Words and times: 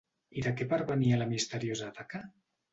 I 0.39 0.43
de 0.45 0.53
què 0.61 0.67
pervenia 0.71 1.21
la 1.23 1.29
misteriosa 1.35 1.93
taca? 2.01 2.27